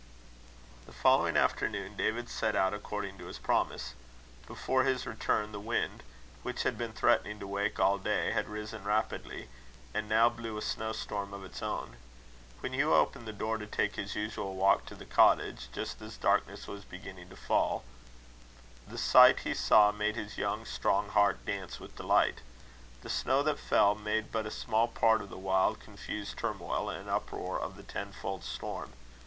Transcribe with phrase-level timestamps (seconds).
[0.87, 3.93] The following afternoon, David set out according to his promise.
[4.47, 6.01] Before his return, the wind,
[6.41, 9.47] which had been threatening to wake all day, had risen rapidly,
[9.93, 11.97] and now blew a snowstorm of its own.
[12.61, 16.17] When Hugh opened the door to take his usual walk to the cottage, just as
[16.17, 17.83] darkness was beginning to fall,
[18.87, 22.41] the sight he saw made his young strong heart dance with delight.
[23.03, 27.07] The snow that fell made but a small part of the wild, confused turmoil and
[27.07, 28.93] uproar of the ten fold storm.